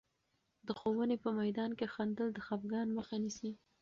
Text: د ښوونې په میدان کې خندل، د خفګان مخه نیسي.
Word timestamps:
د 0.67 0.67
ښوونې 0.79 1.17
په 1.23 1.29
میدان 1.39 1.71
کې 1.79 1.87
خندل، 1.93 2.27
د 2.33 2.39
خفګان 2.47 2.87
مخه 2.97 3.15
نیسي. 3.23 3.51